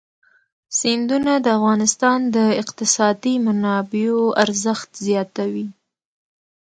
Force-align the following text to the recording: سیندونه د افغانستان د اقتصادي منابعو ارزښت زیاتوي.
سیندونه 0.77 1.33
د 1.45 1.47
افغانستان 1.57 2.19
د 2.35 2.37
اقتصادي 2.61 3.35
منابعو 3.45 4.23
ارزښت 4.43 4.89
زیاتوي. 5.07 5.67